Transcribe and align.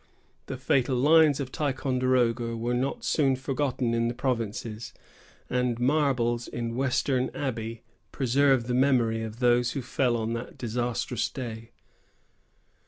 The 0.47 0.57
fatal 0.57 0.95
lines 0.95 1.39
of 1.39 1.51
Ticonderoga 1.51 2.57
were 2.57 2.73
not 2.73 3.03
soon 3.03 3.35
forgotten 3.35 3.93
in 3.93 4.07
the 4.07 4.15
provinces; 4.15 4.95
and 5.47 5.79
marbles 5.79 6.47
in 6.47 6.75
Westminster 6.75 7.37
Abbey 7.37 7.83
preserve 8.11 8.65
the 8.65 8.73
memory 8.73 9.21
of 9.21 9.37
those 9.37 9.73
who 9.73 9.83
fell 9.83 10.17
on 10.17 10.33
that 10.33 10.57
disastrous 10.57 11.29
day. 11.29 11.69